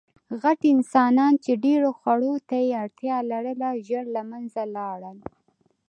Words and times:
غټ 0.41 0.59
انسانان، 0.75 1.33
چې 1.43 1.51
ډېرو 1.65 1.89
خوړو 1.99 2.33
ته 2.47 2.55
یې 2.65 2.71
اړتیا 2.83 3.17
لرله، 3.31 3.69
ژر 3.87 4.05
له 4.15 4.21
منځه 4.31 4.61
لاړل. 4.75 5.17